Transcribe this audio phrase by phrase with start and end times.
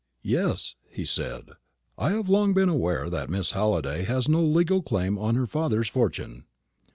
[0.23, 1.51] "Yes," he said,
[1.95, 5.89] "I have long been aware that Miss Halliday has no legal claim on her father's
[5.89, 6.45] fortune."